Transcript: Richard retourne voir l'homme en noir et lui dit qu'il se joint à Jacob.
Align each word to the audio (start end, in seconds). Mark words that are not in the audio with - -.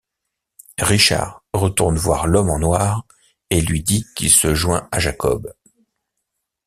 Richard 0.79 1.43
retourne 1.53 1.95
voir 1.95 2.25
l'homme 2.25 2.49
en 2.49 2.57
noir 2.57 3.05
et 3.51 3.61
lui 3.61 3.83
dit 3.83 4.03
qu'il 4.15 4.31
se 4.31 4.55
joint 4.55 4.89
à 4.91 4.97
Jacob. 4.99 5.53